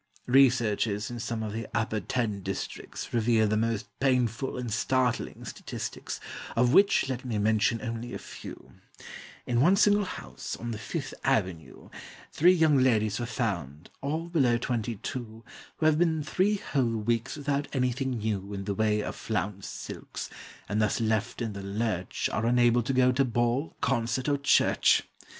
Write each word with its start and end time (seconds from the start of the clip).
Researches 0.25 1.11
in 1.11 1.19
some 1.19 1.43
of 1.43 1.53
the 1.53 1.67
"Upper 1.75 1.99
Ten" 1.99 2.41
districts 2.41 3.13
Reveal 3.13 3.47
the 3.47 3.55
most 3.55 3.85
painful 3.99 4.57
and 4.57 4.73
startling 4.73 5.45
statistics, 5.45 6.19
Of 6.55 6.73
which 6.73 7.07
let 7.07 7.23
me 7.23 7.37
mention 7.37 7.83
only 7.83 8.11
a 8.15 8.17
few: 8.17 8.71
In 9.45 9.61
one 9.61 9.75
single 9.75 10.05
house, 10.05 10.55
on 10.57 10.71
the 10.71 10.79
Fifth 10.79 11.13
Avenue, 11.23 11.89
Three 12.31 12.51
young 12.51 12.79
ladies 12.79 13.19
were 13.19 13.27
found, 13.27 13.91
all 14.01 14.27
below 14.27 14.57
twenty 14.57 14.95
two, 14.95 15.45
Who 15.77 15.85
have 15.85 15.99
been 15.99 16.23
three 16.23 16.55
whole 16.55 16.97
weeks 16.97 17.35
without 17.35 17.67
anything 17.71 18.09
new 18.17 18.55
In 18.55 18.63
the 18.63 18.73
way 18.73 19.03
of 19.03 19.15
flounced 19.15 19.71
silks, 19.71 20.31
and 20.67 20.81
thus 20.81 20.99
left 20.99 21.43
in 21.43 21.53
the 21.53 21.61
lurch 21.61 22.27
Are 22.33 22.47
unable 22.47 22.81
to 22.81 22.93
go 22.93 23.11
to 23.11 23.23
ball, 23.23 23.77
concert, 23.81 24.27
or 24.27 24.39
church. 24.39 25.03